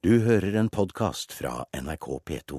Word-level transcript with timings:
Du 0.00 0.14
hører 0.24 0.54
en 0.56 0.68
podkast 0.72 1.34
fra 1.36 1.66
NRK 1.76 2.06
P2. 2.24 2.58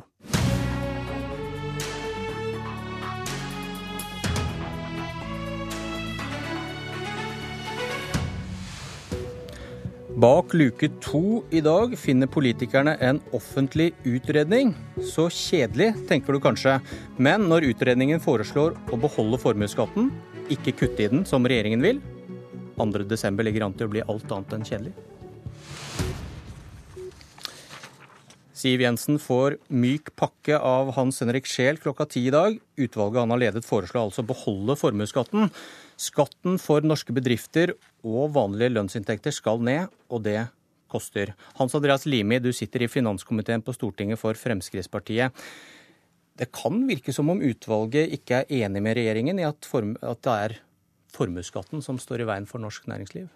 Bak 10.22 10.54
luke 10.54 10.92
to 11.02 11.42
i 11.50 11.64
dag 11.66 11.98
finner 11.98 12.30
politikerne 12.30 12.94
en 13.02 13.18
offentlig 13.34 13.90
utredning. 14.06 14.76
Så 15.02 15.26
kjedelig, 15.34 15.96
tenker 16.12 16.38
du 16.38 16.44
kanskje. 16.46 16.78
Men 17.18 17.50
når 17.50 17.72
utredningen 17.72 18.22
foreslår 18.22 18.78
å 18.94 19.02
beholde 19.02 19.42
formuesskatten, 19.42 20.14
ikke 20.54 20.78
kutte 20.84 21.08
i 21.08 21.10
den 21.16 21.26
som 21.26 21.50
regjeringen 21.50 21.82
vil, 21.90 22.06
2.12. 22.78 23.42
ligger 23.50 23.66
an 23.66 23.74
til 23.74 23.90
å 23.90 23.96
bli 23.98 24.06
alt 24.06 24.30
annet 24.30 24.60
enn 24.60 24.70
kjedelig. 24.70 24.94
Siv 28.62 28.82
Jensen 28.84 29.18
får 29.18 29.56
myk 29.74 30.12
pakke 30.20 30.58
av 30.62 30.92
Hans 30.94 31.22
Henrik 31.24 31.48
Scheel 31.50 31.80
klokka 31.82 32.06
ti 32.06 32.28
i 32.28 32.34
dag. 32.34 32.60
Utvalget 32.78 33.24
han 33.24 33.34
har 33.34 33.42
ledet 33.42 33.66
foreslår 33.66 34.04
altså 34.04 34.22
å 34.22 34.28
beholde 34.30 34.76
formuesskatten. 34.78 35.50
Skatten 35.98 36.60
for 36.62 36.86
norske 36.86 37.16
bedrifter 37.16 37.74
og 38.06 38.36
vanlige 38.36 38.76
lønnsinntekter 38.76 39.34
skal 39.34 39.64
ned, 39.66 39.90
og 40.14 40.22
det 40.28 40.44
koster. 40.92 41.34
Hans 41.58 41.74
Andreas 41.78 42.06
Limi, 42.06 42.38
du 42.44 42.52
sitter 42.54 42.86
i 42.86 42.92
finanskomiteen 42.92 43.66
på 43.66 43.74
Stortinget 43.74 44.22
for 44.22 44.38
Fremskrittspartiet. 44.38 45.34
Det 46.38 46.52
kan 46.54 46.84
virke 46.90 47.16
som 47.16 47.34
om 47.34 47.42
utvalget 47.42 48.14
ikke 48.20 48.44
er 48.44 48.66
enig 48.66 48.86
med 48.86 49.00
regjeringen 49.00 49.42
i 49.42 49.48
at, 49.48 49.72
at 49.74 50.22
det 50.28 50.40
er 50.46 50.60
formuesskatten 51.16 51.82
som 51.82 51.98
står 52.02 52.22
i 52.22 52.30
veien 52.30 52.50
for 52.50 52.62
norsk 52.62 52.86
næringsliv? 52.92 53.32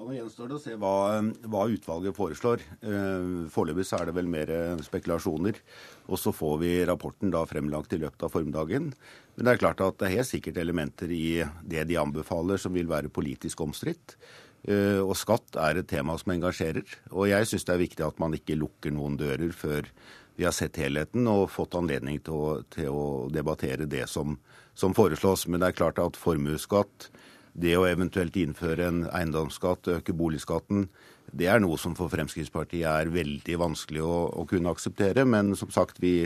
Ja, 0.00 0.06
Nå 0.08 0.14
gjenstår 0.16 0.48
det 0.48 0.54
å 0.56 0.60
se 0.62 0.74
hva, 0.80 1.20
hva 1.52 1.62
utvalget 1.68 2.16
foreslår. 2.16 2.62
Eh, 2.80 3.24
foreløpig 3.52 3.84
er 3.92 4.06
det 4.08 4.14
vel 4.16 4.30
mer 4.32 4.50
spekulasjoner. 4.80 5.58
Og 6.08 6.16
så 6.16 6.32
får 6.32 6.54
vi 6.62 6.70
rapporten 6.88 7.28
da 7.34 7.42
fremlagt 7.44 7.92
i 7.92 7.98
løpet 8.00 8.24
av 8.24 8.32
formiddagen. 8.32 8.86
Men 9.36 9.44
det 9.44 9.52
er 9.52 9.60
klart 9.60 9.82
at 9.84 9.98
det 10.00 10.08
er 10.08 10.14
helt 10.14 10.30
sikkert 10.30 10.62
elementer 10.62 11.12
i 11.12 11.44
det 11.44 11.84
de 11.90 12.00
anbefaler 12.00 12.56
som 12.56 12.72
vil 12.72 12.88
være 12.88 13.12
politisk 13.12 13.60
omstridt. 13.60 14.16
Eh, 14.64 15.04
og 15.04 15.12
skatt 15.20 15.60
er 15.60 15.82
et 15.82 15.92
tema 15.92 16.16
som 16.16 16.32
engasjerer. 16.32 16.96
Og 17.12 17.28
jeg 17.28 17.52
syns 17.52 17.68
det 17.68 17.76
er 17.76 17.84
viktig 17.84 18.08
at 18.08 18.24
man 18.24 18.40
ikke 18.40 18.56
lukker 18.56 18.96
noen 18.96 19.20
dører 19.20 19.52
før 19.52 19.92
vi 20.40 20.48
har 20.48 20.56
sett 20.56 20.80
helheten 20.80 21.28
og 21.28 21.50
fått 21.52 21.76
anledning 21.76 22.22
til 22.24 22.40
å, 22.40 22.52
til 22.72 22.88
å 22.88 23.08
debattere 23.28 23.84
det 23.84 24.08
som, 24.08 24.38
som 24.72 24.96
foreslås. 24.96 25.44
Men 25.44 25.60
det 25.60 25.74
er 25.74 25.82
klart 25.82 26.00
at 26.00 26.16
formuesskatt, 26.16 27.10
det 27.52 27.76
å 27.78 27.86
eventuelt 27.88 28.36
innføre 28.38 28.86
en 28.86 29.02
eiendomsskatt, 29.10 29.90
øke 29.98 30.14
boligskatten, 30.16 30.88
det 31.32 31.46
er 31.50 31.60
noe 31.62 31.78
som 31.78 31.94
for 31.98 32.10
Fremskrittspartiet 32.10 32.86
er 32.90 33.10
veldig 33.14 33.58
vanskelig 33.60 34.02
å, 34.02 34.16
å 34.40 34.46
kunne 34.50 34.72
akseptere. 34.72 35.24
Men 35.28 35.54
som 35.58 35.70
sagt, 35.70 36.00
vi, 36.02 36.24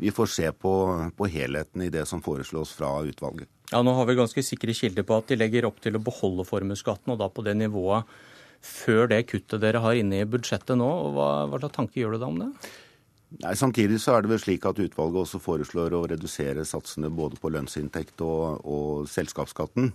vi 0.00 0.12
får 0.14 0.30
se 0.32 0.52
på, 0.52 0.72
på, 1.16 1.28
helheten 1.32 1.84
i 1.84 1.90
det 1.92 2.06
som 2.08 2.22
foreslås 2.24 2.72
fra 2.78 2.94
utvalget. 3.04 3.50
Ja, 3.72 3.82
Nå 3.84 3.96
har 3.98 4.08
vi 4.08 4.16
ganske 4.16 4.44
sikre 4.46 4.74
kilder 4.76 5.04
på 5.06 5.18
at 5.18 5.28
de 5.28 5.38
legger 5.38 5.68
opp 5.68 5.82
til 5.84 5.98
å 5.98 6.02
beholde 6.02 6.46
formuesskatten, 6.48 7.12
og 7.12 7.20
da 7.20 7.28
på 7.28 7.44
det 7.44 7.56
nivået 7.58 8.08
før 8.66 9.10
det 9.10 9.26
kuttet 9.28 9.60
dere 9.62 9.82
har 9.84 9.98
inne 9.98 10.22
i 10.22 10.28
budsjettet 10.28 10.78
nå. 10.78 10.88
Hva, 11.14 11.28
hva 11.50 11.60
slags 11.60 11.76
tanke 11.76 12.00
gjør 12.00 12.16
du 12.16 12.20
deg 12.22 12.30
om 12.30 12.40
det? 12.46 12.50
Nei, 13.42 13.52
Samtidig 13.58 13.98
så 14.00 14.14
er 14.14 14.24
det 14.24 14.30
vel 14.30 14.40
slik 14.40 14.64
at 14.68 14.80
utvalget 14.80 15.24
også 15.24 15.42
foreslår 15.42 15.96
å 15.98 16.06
redusere 16.08 16.64
satsene 16.64 17.10
både 17.12 17.38
på 17.42 17.50
lønnsinntekt 17.52 18.22
og, 18.24 18.62
og 18.64 19.10
selskapsskatten. 19.10 19.90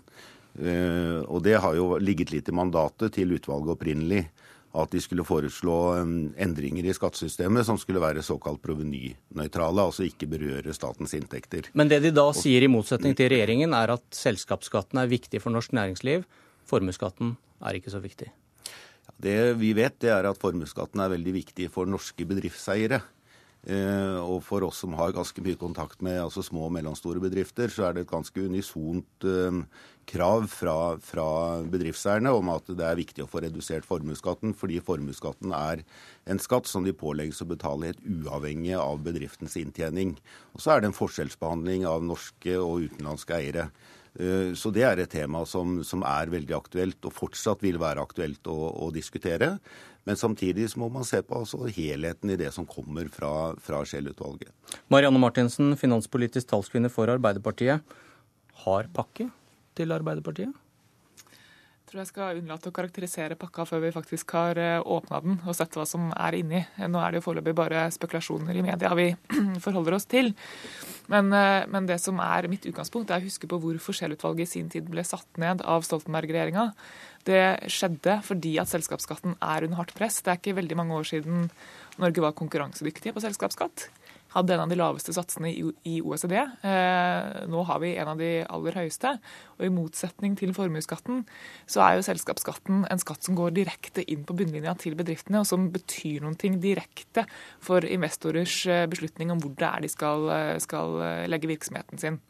Uh, 0.60 1.22
og 1.32 1.44
det 1.46 1.58
har 1.64 1.76
jo 1.78 1.96
ligget 2.02 2.34
litt 2.34 2.50
i 2.52 2.56
mandatet 2.56 3.16
til 3.16 3.36
utvalget 3.38 3.76
opprinnelig. 3.76 4.26
At 4.72 4.94
de 4.94 5.02
skulle 5.04 5.26
foreslå 5.28 5.78
um, 6.00 6.12
endringer 6.40 6.86
i 6.88 6.94
skattesystemet 6.96 7.68
som 7.68 7.76
skulle 7.80 8.00
være 8.00 8.24
såkalt 8.24 8.62
provenynøytrale, 8.64 9.84
altså 9.84 10.06
ikke 10.08 10.30
berøre 10.32 10.76
statens 10.76 11.12
inntekter. 11.18 11.68
Men 11.76 11.92
det 11.92 12.00
de 12.06 12.14
da 12.16 12.30
sier 12.36 12.64
i 12.64 12.72
motsetning 12.72 13.18
til 13.20 13.34
regjeringen, 13.34 13.76
er 13.76 13.98
at 13.98 14.06
selskapsskatten 14.16 15.02
er 15.02 15.12
viktig 15.12 15.44
for 15.44 15.52
norsk 15.52 15.75
næringsliv. 15.75 16.24
Formuesskatten 16.72 17.36
er 17.68 17.81
ikke 17.81 17.92
så 17.92 18.00
viktig. 18.00 18.30
Det 19.22 19.38
vi 19.59 19.74
vet, 19.75 20.00
det 20.00 20.14
er 20.16 20.30
at 20.30 20.40
formuesskatten 20.40 21.04
er 21.04 21.12
veldig 21.18 21.34
viktig 21.36 21.68
for 21.74 21.90
norske 21.90 22.25
bedriftseiere. 22.25 23.02
Eh, 23.62 24.18
og 24.18 24.40
for 24.42 24.66
oss 24.66 24.80
som 24.82 24.96
har 24.98 25.14
ganske 25.14 25.42
mye 25.46 25.60
kontakt 25.60 26.00
med 26.02 26.18
altså 26.18 26.42
små 26.42 26.66
og 26.66 26.72
mellomstore 26.74 27.22
bedrifter, 27.22 27.70
så 27.70 27.86
er 27.86 27.94
det 27.94 28.08
et 28.08 28.10
ganske 28.10 28.42
unisont 28.42 29.28
eh, 29.30 29.60
krav 30.10 30.48
fra, 30.50 30.76
fra 31.06 31.28
bedriftseierne 31.70 32.34
om 32.34 32.50
at 32.56 32.72
det 32.74 32.88
er 32.88 32.98
viktig 32.98 33.22
å 33.22 33.30
få 33.30 33.44
redusert 33.46 33.86
formuesskatten, 33.86 34.56
fordi 34.58 34.82
formuesskatten 34.82 35.54
er 35.54 35.86
en 36.26 36.42
skatt 36.42 36.66
som 36.70 36.88
de 36.88 36.96
pålegges 36.98 37.44
å 37.46 37.50
betale 37.54 37.92
helt 37.92 38.02
uavhengig 38.02 38.74
av 38.82 39.06
bedriftens 39.06 39.60
inntjening. 39.62 40.16
Og 40.56 40.66
så 40.66 40.74
er 40.74 40.82
det 40.82 40.90
en 40.92 40.98
forskjellsbehandling 40.98 41.86
av 41.86 42.02
norske 42.08 42.58
og 42.58 42.88
utenlandske 42.90 43.38
eiere. 43.38 43.70
Eh, 44.20 44.52
så 44.58 44.72
det 44.76 44.84
er 44.84 45.00
et 45.00 45.12
tema 45.12 45.44
som, 45.48 45.80
som, 45.88 46.04
er 46.08 46.32
veldig 46.34 46.56
aktuelt, 46.58 47.00
og 47.08 47.16
fortsatt 47.16 47.64
vil 47.64 47.80
være 47.82 48.04
aktuelt 48.04 48.48
å, 48.52 48.58
å 48.86 48.92
diskutere. 48.94 49.56
Men 50.08 50.18
samtidig 50.18 50.68
må 50.82 50.90
man 50.92 51.06
se 51.08 51.22
på 51.24 51.44
altså 51.44 51.68
helheten 51.70 52.34
i 52.34 52.40
det 52.40 52.50
som 52.56 52.66
kommer 52.68 53.08
fra, 53.14 53.54
fra 53.62 53.84
Scheel-utvalget. 53.86 54.50
Marianne 54.92 55.22
Martinsen, 55.22 55.76
finanspolitisk 55.78 56.50
talskvinne 56.50 56.90
for 56.92 57.12
Arbeiderpartiet. 57.14 57.86
Har 58.66 58.90
pakke 58.96 59.30
til 59.78 59.94
Arbeiderpartiet? 59.94 60.52
Tror 61.91 62.06
jeg 62.06 62.07
skal 62.07 62.38
unnlate 62.40 62.69
å 62.69 62.72
karakterisere 62.72 63.35
pakka 63.35 63.66
før 63.68 63.81
vi 63.84 63.90
faktisk 63.91 64.31
har 64.38 64.56
eh, 64.63 64.78
åpna 64.79 65.18
den 65.25 65.34
og 65.44 65.56
sett 65.57 65.74
hva 65.75 65.84
som 65.84 66.06
er 66.16 66.38
inni. 66.38 66.62
Nå 66.88 67.02
er 67.03 67.12
det 67.12 67.19
jo 67.19 67.25
foreløpig 67.25 67.53
bare 67.57 67.81
spekulasjoner 67.91 68.56
i 68.56 68.63
media 68.63 68.94
vi 68.96 69.09
forholder 69.66 69.97
oss 69.97 70.07
til. 70.07 70.31
Men, 71.12 71.28
eh, 71.35 71.68
men, 71.68 71.90
det 71.90 71.97
som 72.00 72.22
er 72.24 72.47
mitt 72.47 72.63
utgangspunkt, 72.72 73.12
er 73.12 73.19
å 73.19 73.28
huske 73.28 73.50
på 73.51 73.59
hvor 73.59 73.84
Forskjellutvalget 73.84 74.47
i 74.47 74.51
sin 74.53 74.72
tid 74.72 74.88
ble 74.88 75.03
satt 75.03 75.28
ned 75.44 75.66
av 75.68 75.84
Stoltenberg-regjeringa. 75.84 76.69
Det 77.28 77.44
skjedde 77.68 78.22
fordi 78.24 78.53
at 78.63 78.72
selskapsskatten 78.72 79.35
er 79.44 79.68
under 79.68 79.84
hardt 79.84 79.91
press. 79.97 80.24
Det 80.24 80.31
er 80.31 80.40
ikke 80.40 80.62
veldig 80.62 80.80
mange 80.80 80.96
år 80.96 81.12
siden 81.12 81.50
Norge 82.00 82.24
var 82.24 82.40
konkurransedyktige 82.40 83.12
på 83.18 83.25
selskapsskatt. 83.28 83.90
Hadde 84.31 84.56
en 84.56 84.64
av 84.64 84.72
de 84.72 84.78
laveste 84.80 85.12
satsene 85.16 85.52
i 85.52 85.97
OECD. 86.00 86.38
Eh, 86.40 87.47
nå 87.52 87.64
har 87.68 87.81
vi 87.84 87.92
en 88.00 88.14
av 88.14 88.22
de 88.22 88.30
aller 88.47 88.78
høyeste. 88.80 89.14
Og 89.59 89.68
i 89.68 89.74
motsetning 89.74 90.38
til 90.40 90.56
formuesskatten, 90.56 91.25
så 91.68 91.84
er 91.84 91.97
jo 91.97 92.08
selskapsskatten 92.08 92.86
en 92.88 93.03
skatt 93.03 93.28
som 93.28 93.36
går 93.36 93.52
direkte 93.59 94.06
inn 94.08 94.24
på 94.28 94.38
bunnlinja 94.40 94.78
til 94.80 94.96
bedriftene, 95.00 95.44
og 95.44 95.50
som 95.52 95.68
betyr 95.74 96.24
noen 96.24 96.40
ting 96.40 96.62
direkte 96.64 97.25
for 97.59 97.84
investorers 97.84 98.62
eh, 98.72 98.88
beslutning 98.92 99.36
om 99.36 99.44
hvor 99.44 99.56
det 99.59 99.68
er 99.68 99.84
de 99.84 99.92
skal, 99.92 100.28
eh, 100.31 100.58
skal 100.63 101.00
legge 101.31 101.52
virksomheten 101.52 102.00
sin. 102.00 102.22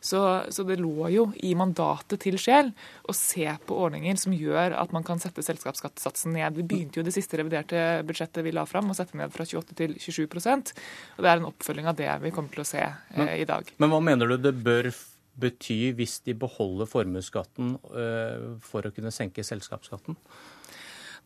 Så, 0.00 0.20
så, 0.48 0.64
det 0.64 0.78
lå 0.80 1.10
jo 1.12 1.26
i 1.44 1.52
mandatet 1.58 2.22
til 2.24 2.38
Scheel 2.40 2.72
å 3.04 3.14
se 3.16 3.44
på 3.68 3.76
ordninger 3.84 4.16
som 4.20 4.32
gjør 4.32 4.74
at 4.80 4.94
man 4.96 5.04
kan 5.04 5.20
sette 5.20 5.44
selskapsskattesatsen 5.44 6.32
ned. 6.36 6.56
Vi 6.56 6.64
begynte 6.64 7.00
jo 7.00 7.06
det 7.06 7.14
siste 7.14 7.40
reviderte 7.40 8.00
budsjettet 8.08 8.46
vi 8.46 8.54
la 8.56 8.64
fram 8.68 8.90
å 8.90 8.96
sette 8.96 9.18
ned 9.20 9.32
fra 9.34 9.44
28 9.44 9.76
til 9.76 9.96
27% 10.00 10.72
og 10.72 11.22
Det 11.22 11.28
er 11.28 11.36
en 11.36 11.48
oppfølging 11.50 11.90
av 11.90 11.98
det 11.98 12.10
vi 12.24 12.32
kommer 12.34 12.52
til 12.54 12.64
å 12.64 12.68
se 12.68 12.82
eh, 12.82 13.34
i 13.42 13.48
dag. 13.48 13.68
Men 13.82 13.92
hva 13.92 14.00
mener 14.04 14.30
du 14.30 14.38
det 14.40 14.54
bør 14.64 14.88
bety 15.40 15.92
hvis 15.96 16.20
de 16.26 16.34
beholder 16.36 16.88
formuesskatten 16.88 17.76
eh, 17.92 18.48
for 18.64 18.86
å 18.86 18.94
kunne 18.94 19.12
senke 19.14 19.44
selskapsskatten? 19.46 20.16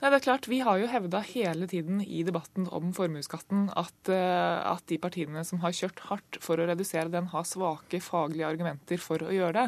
Nei, 0.02 0.10
det 0.10 0.18
er 0.18 0.24
klart, 0.26 0.48
Vi 0.50 0.58
har 0.64 0.78
jo 0.80 0.88
hevda 0.90 1.20
hele 1.28 1.66
tiden 1.70 2.00
i 2.02 2.22
debatten 2.26 2.66
om 2.74 2.90
formuesskatten 2.96 3.68
at, 3.78 4.10
eh, 4.10 4.58
at, 4.66 4.82
de 4.90 4.98
partiene 4.98 5.44
som 5.46 5.62
har 5.62 5.74
kjørt 5.76 6.02
hardt 6.10 6.38
for 6.42 6.58
å 6.58 6.66
redusere 6.68 7.12
den, 7.12 7.30
har 7.30 7.46
svake 7.46 8.02
faglige 8.02 8.48
argumenter 8.48 8.98
for 9.00 9.22
å 9.22 9.32
gjøre 9.32 9.54
det. 9.54 9.66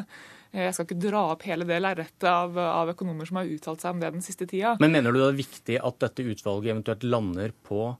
Eh, 0.51 0.65
jeg 0.67 0.75
skal 0.75 0.87
ikke 0.87 0.99
dra 1.07 1.23
opp 1.31 1.47
hele 1.47 1.67
det 1.67 1.79
lerretet 1.79 2.27
av, 2.27 2.57
av, 2.59 2.91
økonomer 2.91 3.29
som 3.29 3.39
har 3.39 3.51
uttalt 3.55 3.81
seg 3.81 3.95
om 3.95 4.03
det 4.03 4.11
den 4.17 4.25
siste 4.25 4.45
tida. 4.49 4.75
Men 4.83 4.97
mener 4.97 5.15
du 5.15 5.21
det 5.21 5.31
er 5.31 5.39
viktig 5.39 5.79
at 5.79 5.99
dette 6.03 6.27
utvalget 6.27 6.75
eventuelt 6.75 7.07
lander 7.07 7.55
på, 7.63 7.93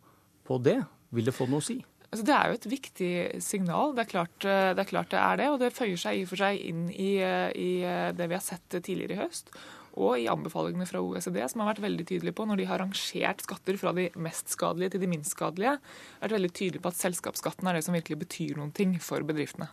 på 0.44 0.60
det? 0.68 0.82
Vil 1.16 1.32
det 1.32 1.36
få 1.36 1.48
noe 1.48 1.64
å 1.64 1.68
si? 1.70 1.80
Altså, 2.12 2.24
det 2.28 2.36
er 2.36 2.52
jo 2.52 2.60
et 2.60 2.70
viktig 2.72 3.14
signal. 3.44 3.96
Det 3.96 4.04
er, 4.04 4.12
klart, 4.12 4.38
eh, 4.44 4.70
det 4.76 4.84
er, 4.84 4.92
klart, 4.92 5.10
det 5.16 5.24
er 5.24 5.40
det. 5.40 5.50
Og 5.56 5.60
det 5.64 5.74
føyer 5.76 5.98
seg 6.04 6.20
i 6.20 6.28
og 6.28 6.32
for 6.36 6.44
seg 6.44 6.60
inn 6.60 6.86
i, 6.92 7.12
i 7.24 7.72
det 8.20 8.30
vi 8.30 8.36
har 8.36 8.44
sett 8.44 8.78
tidligere 8.78 9.16
i 9.16 9.24
høst 9.24 9.56
og 9.98 10.22
i 10.22 10.30
anbefalingene 10.30 10.88
fra 10.90 11.02
OECD, 11.02 11.42
som 11.50 11.64
har 11.64 11.72
vært 11.74 11.84
veldig 11.84 12.06
tydelige 12.08 12.38
på, 12.38 12.46
når 12.48 12.62
de 12.62 12.70
har 12.70 12.82
rangert 12.84 13.44
skatter 13.44 13.80
fra 13.82 13.94
de 13.98 14.08
mest 14.22 14.54
skadelige 14.54 14.94
til 14.94 15.04
de 15.04 15.12
minst 15.12 15.34
skadelige, 15.34 15.78
vært 16.22 16.38
veldig 16.38 16.54
tydelige 16.54 16.86
på 16.86 16.94
at 16.94 17.02
selskapsskatten 17.02 17.70
er 17.70 17.78
det 17.78 17.86
som 17.88 17.98
virkelig 17.98 18.22
betyr 18.24 18.58
noen 18.60 18.74
ting 18.78 18.96
for 19.04 19.26
bedriftene. 19.28 19.70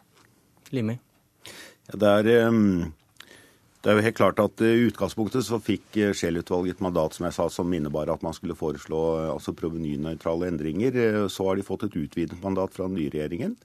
Limi? 0.74 0.98
Ja, 1.90 1.98
det, 2.00 2.12
er, 2.12 2.28
det 3.84 3.90
er 3.92 3.98
jo 3.98 4.04
helt 4.06 4.16
klart 4.16 4.40
at 4.40 4.62
I 4.64 4.86
utgangspunktet 4.86 5.44
så 5.44 5.60
fikk 5.60 5.98
eh, 6.00 6.14
Scheel-utvalget 6.16 6.78
et 6.78 6.86
mandat 6.86 7.16
som 7.16 7.28
jeg 7.28 7.36
sa, 7.36 7.50
som 7.52 7.74
innebar 7.76 8.12
at 8.12 8.24
man 8.24 8.36
skulle 8.36 8.56
foreslå 8.56 9.02
altså 9.34 9.52
provenynøytrale 9.56 10.48
endringer. 10.48 10.96
Eh, 10.96 11.20
så 11.28 11.50
har 11.50 11.60
de 11.60 11.66
fått 11.66 11.84
et 11.88 11.98
utvidet 12.00 12.40
mandat 12.40 12.72
fra 12.76 12.88
den 12.88 12.96
nye 12.96 13.12
regjeringen. 13.12 13.58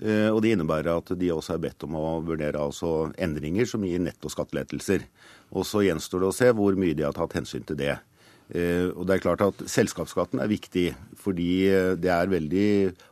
Eh, 0.00 0.28
og 0.32 0.40
Det 0.42 0.54
innebærer 0.54 0.96
at 0.96 1.12
de 1.18 1.32
også 1.32 1.54
er 1.54 1.64
bedt 1.66 1.84
om 1.84 1.98
å 1.98 2.20
vurdere 2.24 2.60
altså 2.60 3.10
endringer 3.20 3.68
som 3.68 3.84
gir 3.84 4.00
netto 4.00 4.32
skattelettelser. 4.32 5.04
Og 5.52 5.66
Så 5.66 5.84
gjenstår 5.84 6.20
det 6.20 6.30
å 6.30 6.36
se 6.36 6.52
hvor 6.52 6.78
mye 6.78 6.94
de 6.96 7.04
har 7.04 7.16
tatt 7.16 7.36
hensyn 7.36 7.66
til 7.66 7.76
det. 7.76 7.98
Eh, 8.50 8.88
og 8.96 9.06
det 9.06 9.14
er 9.14 9.22
klart 9.22 9.42
at 9.44 9.60
Selskapsskatten 9.70 10.40
er 10.42 10.50
viktig, 10.50 10.88
fordi 11.20 11.68
eh, 11.70 11.92
det 11.94 12.10
er 12.10 12.32
veldig 12.32 12.70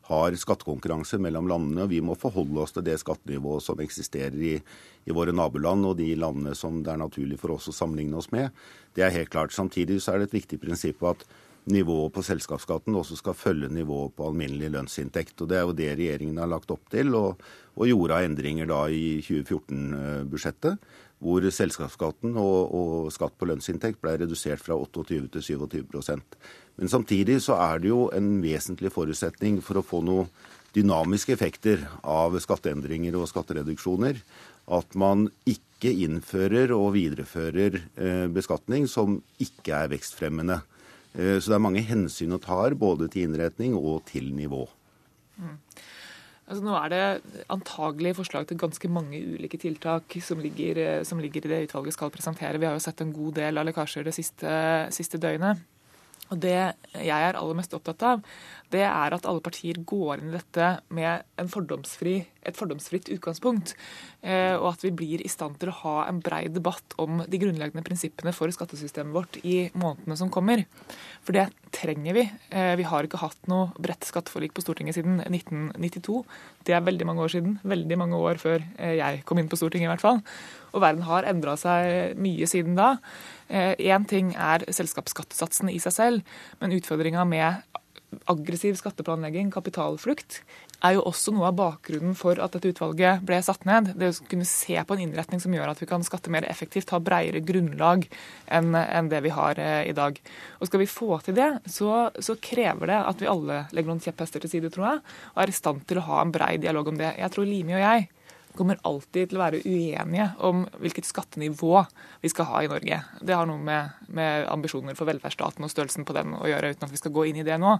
hard 0.09 0.39
skattekonkurranse 0.41 1.21
mellom 1.23 1.47
landene. 1.47 1.85
og 1.85 1.93
Vi 1.93 2.01
må 2.03 2.17
forholde 2.19 2.65
oss 2.65 2.75
til 2.75 2.87
det 2.89 2.97
skattenivået 2.99 3.63
som 3.63 3.79
eksisterer 3.79 4.35
i, 4.35 4.57
i, 4.59 5.15
våre 5.15 5.35
naboland 5.37 5.87
og 5.87 5.99
de 6.01 6.11
landene 6.19 6.57
som 6.59 6.81
det 6.83 6.91
er 6.91 7.05
naturlig 7.05 7.39
for 7.39 7.55
oss 7.55 7.71
å 7.71 7.77
sammenligne 7.77 8.19
oss 8.19 8.33
med. 8.35 8.51
Det 8.97 9.05
er 9.07 9.15
helt 9.15 9.31
klart. 9.31 9.55
Samtidig 9.55 10.01
så 10.03 10.17
er 10.17 10.25
det 10.25 10.33
et 10.33 10.41
viktig 10.41 10.59
prinsipp 10.65 11.07
at 11.07 11.23
nivået 11.69 12.15
på 12.15 12.25
selskapsskatten 12.25 12.97
også 12.97 13.19
skal 13.21 13.37
følge 13.37 13.69
nivået 13.73 14.15
på 14.17 14.29
alminnelig 14.29 14.71
lønnsinntekt. 14.75 15.41
og 15.43 15.49
Det 15.49 15.59
er 15.59 15.67
jo 15.67 15.77
det 15.77 15.91
regjeringen 15.99 16.39
har 16.41 16.51
lagt 16.51 16.71
opp 16.71 16.89
til, 16.91 17.15
og, 17.15 17.43
og 17.77 17.87
gjorde 17.87 18.17
av 18.17 18.29
endringer 18.29 18.69
da 18.71 18.87
i 18.89 19.21
2014-budsjettet 19.27 20.79
hvor 21.19 21.43
selskapsskatten 21.51 22.37
og, 22.39 22.75
og, 22.75 23.09
skatt 23.11 23.35
på 23.39 23.49
lønnsinntekt 23.51 23.99
ble 24.03 24.15
redusert 24.21 24.63
fra 24.63 24.77
28 24.79 25.27
til 25.35 25.47
27% 25.59 26.37
Men 26.79 26.93
samtidig 26.93 27.41
så 27.43 27.59
er 27.59 27.83
det 27.83 27.91
jo 27.91 28.05
en 28.15 28.37
vesentlig 28.43 28.93
forutsetning 28.95 29.59
for 29.65 29.81
å 29.81 29.87
få 29.87 30.03
noen 30.07 30.31
dynamiske 30.77 31.33
effekter 31.35 31.83
av 32.07 32.37
skatteendringer 32.39 33.17
og 33.19 33.27
skattereduksjoner 33.31 34.21
at 34.79 34.95
man 35.01 35.27
ikke 35.49 35.91
innfører 36.05 36.75
og 36.77 36.93
viderefører 36.95 37.79
eh, 37.81 38.27
beskatning 38.31 38.87
som 38.91 39.19
ikke 39.41 39.75
er 39.75 39.93
vekstfremmende. 39.95 40.61
Eh, 41.19 41.39
så 41.39 41.51
det 41.51 41.57
er 41.59 41.65
mange 41.65 41.85
hensyn 41.85 42.35
å 42.37 42.43
ta 42.43 42.63
både 42.79 43.11
til 43.11 43.27
innretning 43.27 43.75
og 43.79 44.05
til 44.09 44.31
nivå. 44.35 44.65
Mm. 45.39 45.57
Altså, 46.49 46.63
nå 46.65 46.77
er 46.79 46.93
det 46.93 47.01
antagelig 47.53 48.15
forslag 48.17 48.47
til 48.49 48.61
ganske 48.61 48.89
mange 48.89 49.19
ulike 49.21 49.59
tiltak 49.61 50.15
som 50.25 50.41
ligger, 50.41 50.79
eh, 50.79 51.03
som 51.05 51.21
ligger, 51.21 51.45
i 51.45 51.51
det 51.51 51.65
utvalget 51.69 51.97
skal 51.99 52.15
presentere. 52.15 52.59
Vi 52.59 52.67
har 52.67 52.79
jo 52.79 52.87
sett 52.87 53.03
en 53.05 53.13
god 53.13 53.35
del 53.35 53.59
av 53.59 53.67
lekkasjer 53.69 54.07
det 54.07 54.15
siste, 54.17 54.53
siste 54.95 55.21
døgnet. 55.21 55.61
Og 56.29 56.41
Det 56.43 56.57
jeg 56.99 57.09
er 57.09 57.37
aller 57.37 57.57
mest 57.57 57.75
opptatt 57.77 58.03
av, 58.05 58.23
det 58.73 58.85
er 58.85 59.15
at 59.17 59.27
alle 59.29 59.41
partier 59.45 59.79
går 59.89 60.21
inn 60.21 60.33
i 60.33 60.37
dette 60.37 60.67
med 60.93 61.25
fordomsfri, 61.53 62.19
et 62.45 62.57
fordomsfritt 62.57 63.09
utgangspunkt. 63.15 63.75
Eh, 64.21 64.55
og 64.57 64.75
at 64.75 64.85
vi 64.85 64.93
blir 64.93 65.23
i 65.25 65.31
stand 65.31 65.57
til 65.61 65.73
å 65.73 65.79
ha 65.83 65.95
en 66.09 66.21
brei 66.25 66.43
debatt 66.53 66.97
om 67.01 67.23
de 67.25 67.41
grunnleggende 67.41 67.85
prinsippene 67.87 68.35
for 68.37 68.53
skattesystemet 68.53 69.15
vårt 69.15 69.41
i 69.41 69.71
månedene 69.79 70.19
som 70.21 70.33
kommer. 70.33 70.65
For 71.25 71.37
det 71.37 71.49
trenger 71.73 72.17
vi. 72.17 72.27
Eh, 72.51 72.75
vi 72.81 72.87
har 72.89 73.09
ikke 73.09 73.23
hatt 73.23 73.49
noe 73.49 73.73
bredt 73.81 74.09
skatteforlik 74.09 74.57
på 74.57 74.65
Stortinget 74.65 74.99
siden 74.99 75.23
1992. 75.25 76.23
Det 76.69 76.77
er 76.77 76.85
veldig 76.85 77.09
mange 77.09 77.25
år 77.25 77.37
siden. 77.39 77.59
Veldig 77.65 78.01
mange 78.01 78.21
år 78.21 78.41
før 78.43 78.65
eh, 78.77 78.99
jeg 79.01 79.25
kom 79.29 79.41
inn 79.41 79.49
på 79.49 79.61
Stortinget, 79.61 79.89
i 79.89 79.93
hvert 79.95 80.05
fall. 80.05 80.25
Og 80.73 80.83
verden 80.85 81.07
har 81.09 81.29
endra 81.29 81.57
seg 81.61 82.19
mye 82.21 82.49
siden 82.51 82.79
da. 82.79 82.97
Én 83.49 84.05
ting 84.05 84.35
er 84.37 84.67
selskapsskattesatsene 84.69 85.73
i 85.73 85.81
seg 85.81 85.95
selv, 85.95 86.39
men 86.61 86.75
utfordringa 86.77 87.25
med 87.25 87.63
aggressiv 88.29 88.77
skatteplanlegging, 88.79 89.51
kapitalflukt, 89.53 90.41
er 90.85 90.95
jo 90.95 91.03
også 91.11 91.33
noe 91.35 91.49
av 91.51 91.57
bakgrunnen 91.59 92.15
for 92.17 92.39
at 92.41 92.55
dette 92.55 92.71
utvalget 92.73 93.25
ble 93.27 93.41
satt 93.43 93.65
ned. 93.69 93.91
Det 93.99 94.13
å 94.13 94.27
kunne 94.31 94.47
se 94.49 94.77
på 94.79 94.95
en 94.95 95.03
innretning 95.03 95.43
som 95.43 95.55
gjør 95.55 95.73
at 95.73 95.83
vi 95.83 95.89
kan 95.91 96.05
skatte 96.07 96.33
mer 96.33 96.47
effektivt, 96.49 96.93
ha 96.95 97.01
bredere 97.03 97.43
grunnlag 97.45 98.07
enn 98.47 99.11
det 99.11 99.23
vi 99.27 99.35
har 99.35 99.59
eh, 99.61 99.89
i 99.91 99.97
dag. 99.97 100.21
Og 100.61 100.71
Skal 100.71 100.85
vi 100.85 100.91
få 100.91 101.19
til 101.27 101.37
det, 101.39 101.51
så, 101.67 102.09
så, 102.15 102.39
krever 102.39 102.93
det 102.93 103.01
at 103.11 103.25
vi 103.25 103.31
alle 103.31 103.65
legger 103.75 103.91
noen 103.91 104.05
kjepphester 104.05 104.45
til 104.45 104.55
side, 104.55 104.71
tror 104.75 104.93
jeg, 104.93 105.03
og 105.35 105.43
er 105.43 105.53
i 105.53 105.59
stand 105.59 105.83
til 105.89 106.01
å 106.01 106.07
ha 106.09 106.23
en 106.23 106.35
brei 106.35 106.55
dialog 106.63 106.93
om 106.93 107.01
det. 107.01 107.17
Jeg 107.19 107.35
tror 107.35 107.49
Limi 107.49 107.75
og 107.75 107.85
jeg 107.85 108.09
kommer 108.57 108.79
alltid 108.87 109.31
til 109.31 109.39
å 109.39 109.43
være 109.43 109.61
uenige 109.65 110.29
om 110.47 110.65
hvilket 110.81 111.09
skattenivå 111.09 111.83
vi 112.23 112.31
skal 112.33 112.49
ha 112.51 112.63
i 112.65 112.71
Norge. 112.71 113.01
Det 113.21 113.37
har 113.37 113.49
noe 113.49 113.61
med, 113.63 114.01
med 114.15 114.47
ambisjoner 114.51 114.97
for 114.99 115.09
velferdsstaten 115.11 115.67
og 115.67 115.73
størrelsen 115.73 116.07
på 116.09 116.17
den 116.17 116.35
å 116.39 116.49
gjøre, 116.49 116.73
uten 116.75 116.89
at 116.89 116.95
vi 116.95 117.01
skal 117.01 117.15
gå 117.15 117.27
inn 117.29 117.41
i 117.43 117.47
det 117.47 117.59
nå. 117.61 117.77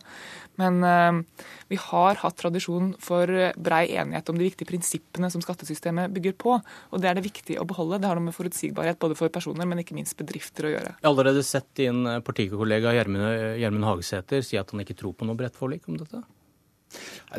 Men 0.61 0.81
uh, 0.85 1.43
vi 1.71 1.81
har 1.89 2.23
hatt 2.23 2.39
tradisjon 2.41 2.93
for 3.03 3.31
brei 3.57 3.85
enighet 3.99 4.31
om 4.33 4.39
de 4.39 4.49
viktige 4.49 4.71
prinsippene 4.71 5.31
som 5.33 5.45
skattesystemet 5.45 6.15
bygger 6.15 6.39
på. 6.39 6.59
Og 6.93 7.03
det 7.03 7.11
er 7.11 7.19
det 7.19 7.27
viktig 7.27 7.59
å 7.61 7.67
beholde. 7.69 8.01
Det 8.03 8.11
har 8.11 8.19
noe 8.19 8.29
med 8.31 8.37
forutsigbarhet 8.37 9.01
både 9.03 9.19
for 9.19 9.33
personer, 9.35 9.69
men 9.69 9.83
ikke 9.83 9.97
minst 9.99 10.19
bedrifter 10.19 10.69
å 10.69 10.75
gjøre. 10.75 10.97
Jeg 10.97 11.07
har 11.07 11.13
allerede 11.13 11.45
sett 11.47 11.71
din 11.79 12.05
partikollega 12.27 12.95
Gjermund 12.97 13.87
Hagesæter 13.89 14.45
si 14.47 14.59
at 14.61 14.75
han 14.75 14.85
ikke 14.85 14.99
tror 14.99 15.17
på 15.19 15.29
noe 15.29 15.39
bredt 15.39 15.59
forlik 15.59 15.89
om 15.91 15.99
dette. 16.01 16.23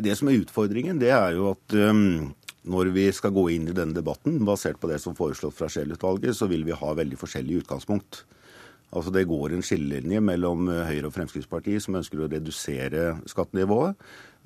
Det 0.00 0.14
som 0.14 0.28
er 0.30 0.38
utfordringen, 0.38 1.00
det 1.02 1.10
er 1.10 1.34
jo 1.34 1.50
at 1.50 1.74
um, 1.74 2.30
når 2.68 2.90
vi 2.92 3.06
skal 3.14 3.32
gå 3.32 3.46
inn 3.54 3.68
i 3.70 3.76
denne 3.76 3.96
debatten, 3.96 4.40
basert 4.44 4.80
på 4.80 4.90
det 4.90 4.98
som 5.00 5.16
foreslått 5.16 5.56
fra 5.56 5.68
Scheel-utvalget, 5.72 6.36
så 6.36 6.48
vil 6.50 6.66
vi 6.66 6.76
ha 6.76 6.92
veldig 6.96 7.18
forskjellig 7.20 7.62
utgangspunkt. 7.62 8.24
Altså 8.90 9.12
Det 9.14 9.28
går 9.30 9.54
en 9.54 9.62
skillelinje 9.62 10.18
mellom 10.24 10.66
eh, 10.72 10.88
Høyre 10.88 11.10
og 11.10 11.14
Fremskrittspartiet, 11.14 11.82
som 11.84 11.98
ønsker 12.00 12.24
å 12.24 12.26
redusere 12.30 13.04
skattenivået, 13.30 13.94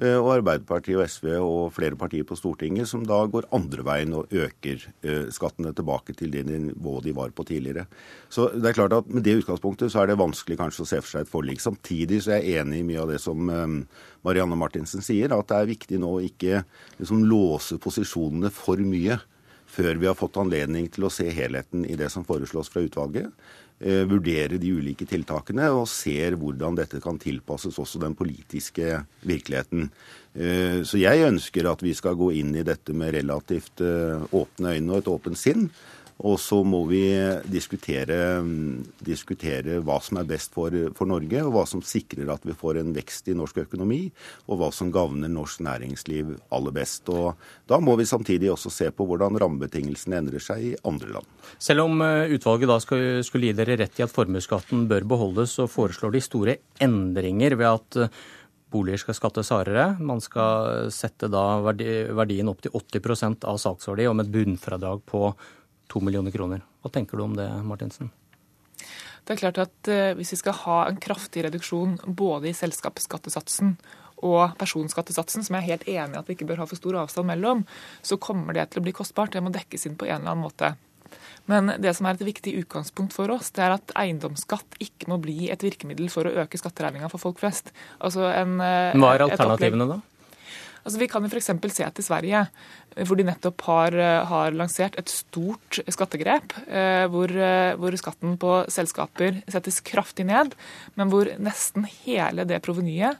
eh, 0.02 0.18
og 0.18 0.34
Arbeiderpartiet 0.34 0.98
og 0.98 1.08
SV 1.08 1.30
og 1.38 1.72
flere 1.72 1.96
partier 1.96 2.26
på 2.28 2.36
Stortinget 2.36 2.90
som 2.90 3.06
da 3.08 3.22
går 3.30 3.48
andre 3.56 3.86
veien 3.88 4.12
og 4.18 4.28
øker 4.28 4.84
eh, 5.00 5.30
skattene 5.32 5.72
tilbake 5.72 6.16
til 6.18 6.34
det 6.34 6.44
nivået 6.50 7.08
de 7.08 7.16
var 7.16 7.32
på 7.32 7.46
tidligere. 7.48 7.86
Så 8.28 8.50
det 8.52 8.68
er 8.68 8.78
klart 8.82 8.98
at 8.98 9.08
Med 9.08 9.24
det 9.24 9.38
utgangspunktet 9.40 9.92
så 9.92 10.02
er 10.02 10.12
det 10.12 10.20
vanskelig 10.20 10.60
kanskje 10.60 10.84
å 10.84 10.88
se 10.92 11.00
for 11.00 11.14
seg 11.14 11.24
et 11.24 11.32
forlik. 11.32 11.60
Samtidig 11.64 12.20
så 12.24 12.36
er 12.36 12.44
jeg 12.44 12.60
enig 12.60 12.82
i 12.82 12.88
mye 12.88 13.00
av 13.00 13.12
det 13.14 13.20
som 13.22 13.48
Marianne 14.24 14.56
Martinsen 14.58 15.04
sier, 15.04 15.32
at 15.32 15.48
det 15.48 15.56
er 15.56 15.70
viktig 15.70 16.00
nå 16.00 16.16
å 16.16 16.24
ikke 16.24 16.64
liksom 16.98 17.24
låse 17.28 17.78
posisjonene 17.80 18.50
for 18.52 18.80
mye 18.80 19.20
før 19.74 19.98
vi 19.98 20.08
har 20.08 20.16
fått 20.18 20.38
anledning 20.40 20.88
til 20.92 21.06
å 21.06 21.12
se 21.12 21.26
helheten 21.34 21.84
i 21.88 21.96
det 21.98 22.10
som 22.12 22.26
foreslås 22.26 22.70
fra 22.70 22.84
utvalget. 22.84 23.32
Eh, 23.82 24.04
vurdere 24.06 24.54
de 24.62 24.70
ulike 24.70 25.02
tiltakene 25.04 25.66
og 25.74 25.88
ser 25.90 26.36
hvordan 26.38 26.76
dette 26.78 27.00
kan 27.02 27.18
tilpasses 27.18 27.74
også 27.82 27.98
den 28.04 28.14
politiske 28.14 29.00
virkeligheten. 29.26 29.88
Eh, 30.30 30.78
så 30.86 31.00
jeg 31.00 31.26
ønsker 31.26 31.66
at 31.66 31.82
vi 31.82 31.90
skal 31.98 32.14
gå 32.14 32.30
inn 32.38 32.54
i 32.54 32.62
dette 32.64 32.94
med 32.94 33.16
relativt 33.16 33.82
eh, 33.82 34.22
åpne 34.30 34.76
øyne 34.76 34.94
og 34.94 35.02
et 35.02 35.10
åpent 35.10 35.40
sinn. 35.40 35.66
Og 36.22 36.36
så 36.38 36.60
må 36.62 36.84
vi 36.86 37.02
diskutere, 37.50 38.16
diskutere 39.02 39.80
hva 39.82 39.96
som 40.02 40.20
er 40.20 40.28
best 40.28 40.52
for, 40.54 40.74
for, 40.94 41.10
Norge, 41.10 41.40
og 41.42 41.54
hva 41.56 41.64
som 41.66 41.82
sikrer 41.84 42.30
at 42.30 42.44
vi 42.46 42.54
får 42.54 42.78
en 42.80 42.92
vekst 42.94 43.32
i 43.32 43.34
norsk 43.34 43.64
økonomi, 43.64 44.06
og 44.46 44.60
hva 44.60 44.70
som 44.74 44.92
gagner 44.94 45.32
norsk 45.32 45.64
næringsliv 45.66 46.36
aller 46.54 46.76
best. 46.76 47.10
Og 47.10 47.34
Da 47.66 47.80
må 47.82 47.96
vi 47.98 48.06
samtidig 48.06 48.52
også 48.52 48.70
se 48.70 48.90
på 48.94 49.08
hvordan 49.08 49.40
rammebetingelsene 49.42 50.20
endrer 50.22 50.44
seg 50.44 50.68
i 50.68 50.76
andre 50.86 51.16
land. 51.16 51.34
Selv 51.58 51.88
om 51.88 51.98
eh, 52.04 52.30
utvalget 52.36 52.70
da 52.70 52.78
skulle 52.80 53.50
gi 53.50 53.56
dere 53.56 53.78
rett 53.82 53.98
i 53.98 54.06
at 54.06 54.14
formuesskatten 54.14 54.86
bør 54.90 55.08
beholdes, 55.16 55.58
så 55.58 55.66
foreslår 55.70 56.14
de 56.14 56.22
store 56.22 56.56
endringer 56.84 57.58
ved 57.58 57.70
at 57.72 58.00
eh, 58.06 58.22
boliger 58.74 59.02
skal 59.02 59.18
skattes 59.18 59.50
hardere. 59.54 59.92
Man 59.98 60.22
skal 60.22 60.88
sette 60.94 61.28
da 61.30 61.44
verdien 61.64 62.50
opp 62.50 62.62
til 62.64 62.74
80% 62.74 63.46
av 63.50 63.60
saksverdi 63.62 64.08
og 64.10 64.18
med 64.18 64.28
et 64.28 64.34
bunnfradrag 64.34 65.04
på 65.10 65.28
to 65.94 66.02
millioner 66.02 66.34
kroner. 66.34 66.62
Hva 66.82 66.92
tenker 66.92 67.18
du 67.18 67.24
om 67.24 67.36
det, 67.38 67.46
Martinsen? 67.66 68.10
Det 69.24 69.34
er 69.34 69.40
klart 69.40 69.60
at 69.62 69.88
eh, 69.88 70.12
Hvis 70.18 70.34
vi 70.34 70.40
skal 70.42 70.56
ha 70.64 70.78
en 70.88 70.98
kraftig 71.00 71.46
reduksjon 71.46 71.96
både 72.04 72.50
i 72.50 72.56
selskapsskattesatsen 72.56 73.76
og 74.24 74.54
personskattesatsen, 74.60 75.44
som 75.44 75.56
jeg 75.56 75.64
er 75.64 75.70
helt 75.72 75.88
enig 75.90 76.16
i 76.16 76.20
at 76.20 76.28
vi 76.28 76.36
ikke 76.36 76.46
bør 76.48 76.62
ha 76.62 76.66
for 76.68 76.80
stor 76.80 76.96
avstand 77.02 77.28
mellom, 77.28 77.64
så 78.00 78.16
kommer 78.20 78.56
det 78.56 78.70
til 78.72 78.80
å 78.80 78.84
bli 78.86 78.94
kostbart. 78.96 79.34
Det 79.34 79.42
må 79.44 79.52
dekkes 79.52 79.84
inn 79.88 79.98
på 80.00 80.06
en 80.08 80.22
eller 80.22 80.32
annen 80.32 80.44
måte. 80.46 80.70
Men 81.50 81.74
det 81.82 81.92
som 81.98 82.08
er 82.08 82.16
et 82.16 82.24
viktig 82.24 82.54
utgangspunkt 82.62 83.12
for 83.12 83.28
oss, 83.34 83.50
det 83.52 83.66
er 83.66 83.74
at 83.74 83.92
eiendomsskatt 84.00 84.78
ikke 84.80 85.10
må 85.12 85.18
bli 85.20 85.50
et 85.52 85.64
virkemiddel 85.66 86.08
for 86.12 86.24
å 86.24 86.32
øke 86.44 86.60
skatteregninga 86.60 87.10
for 87.12 87.20
folk 87.20 87.42
flest. 87.42 87.68
Altså 88.00 88.30
en, 88.30 88.56
eh, 88.64 88.96
Hva 88.96 89.12
er 89.12 89.26
alternativene 89.26 89.90
da? 89.90 90.00
Altså, 90.84 91.00
vi 91.00 91.08
kan 91.08 91.24
f.eks. 91.24 91.48
se 91.48 91.86
til 91.96 92.04
Sverige, 92.04 92.42
hvor 93.08 93.16
de 93.16 93.24
nettopp 93.26 93.64
har, 93.66 93.96
har 94.28 94.56
lansert 94.56 94.98
et 95.00 95.08
stort 95.08 95.80
skattegrep. 95.88 96.52
Eh, 96.68 97.06
hvor, 97.10 97.32
eh, 97.32 97.72
hvor, 97.80 97.96
skatten 97.98 98.36
på 98.40 98.58
selskaper 98.72 99.40
settes 99.48 99.80
kraftig 99.84 100.28
ned, 100.28 100.52
men 100.94 101.10
hvor 101.12 101.32
nesten 101.40 101.88
hele 102.04 102.44
det 102.48 102.60
provenyet 102.64 103.16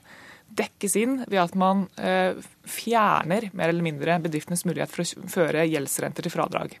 dekkes 0.55 0.95
inn 0.99 1.17
ved 1.25 1.41
at 1.41 1.55
man 1.59 1.87
eh, 1.99 2.37
fjerner 2.69 3.49
mer 3.51 3.71
eller 3.71 3.85
mindre 3.85 4.19
bedriftenes 4.23 4.65
mulighet 4.67 4.93
for 4.93 5.03
å 5.03 5.31
føre 5.31 5.65
gjeldsrenter 5.67 6.25
til 6.25 6.33
fradrag. 6.33 6.77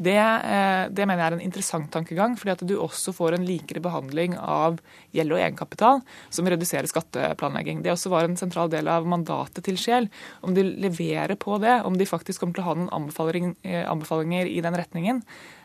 Det, 0.00 0.16
eh, 0.16 0.86
det, 0.88 1.04
mener 1.04 1.20
jeg 1.20 1.28
er 1.28 1.34
en 1.36 1.44
interessant 1.44 1.90
tankegang, 1.92 2.32
fordi 2.40 2.54
at 2.54 2.62
du 2.64 2.78
også 2.80 3.12
får 3.12 3.36
en 3.36 3.44
likere 3.44 3.82
behandling 3.84 4.32
av 4.40 4.78
gjeld 5.12 5.34
og 5.36 5.42
egenkapital, 5.42 6.00
som 6.32 6.48
reduserer 6.48 6.88
skatteplanlegging. 6.88 7.82
Det 7.84 7.92
også 7.92 8.12
var 8.12 8.24
en 8.24 8.38
sentral 8.40 8.72
del 8.72 8.88
av 8.88 9.04
mandatet 9.04 9.66
til 9.66 9.76
Sjel. 9.80 10.08
Om 10.40 10.56
de 10.56 10.64
leverer 10.64 11.36
på 11.36 11.58
det, 11.60 11.82
om 11.84 11.98
de 12.00 12.08
faktisk 12.08 12.40
kommer 12.40 12.56
til 12.56 12.64
å 12.64 12.70
ha 12.70 12.76
noen 12.78 12.92
anbefaling, 12.96 13.52
eh, 13.60 13.84
anbefalinger 13.84 14.48
i 14.48 14.62
den 14.64 14.78
retningen, 14.80 15.20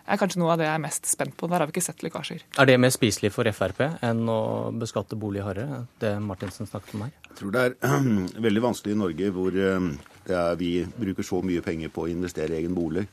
er 0.05 0.19
kanskje 0.21 0.41
noe 0.41 0.51
av 0.53 0.59
det 0.59 0.67
jeg 0.67 0.75
er 0.75 0.83
mest 0.83 1.07
spent 1.09 1.37
på. 1.39 1.47
Der 1.47 1.63
har 1.63 1.71
vi 1.71 1.77
ikke 1.77 1.85
sett 1.87 2.03
lekkasjer. 2.03 2.43
Er 2.59 2.67
det 2.67 2.75
mer 2.77 2.91
spiselig 2.93 3.31
for 3.33 3.47
Frp 3.55 3.79
enn 4.03 4.21
å 4.29 4.41
beskatte 4.75 5.15
bolig 5.17 5.45
hardere, 5.47 5.85
det 6.03 6.11
Martinsen 6.21 6.67
snakket 6.67 6.97
om 6.97 7.07
her? 7.07 7.15
Jeg 7.31 7.39
tror 7.39 7.55
det 7.55 7.63
er 7.63 8.05
veldig 8.49 8.67
vanskelig 8.67 8.99
i 8.99 9.01
Norge 9.05 9.31
hvor 9.39 9.63
eh, 9.63 9.89
er, 10.27 10.59
vi 10.59 10.75
bruker 10.91 11.23
så 11.23 11.39
mye 11.39 11.63
penger 11.63 11.95
på 11.95 12.03
å 12.03 12.11
investere 12.11 12.51
i 12.51 12.59
egen 12.59 12.75
bolig 12.75 13.07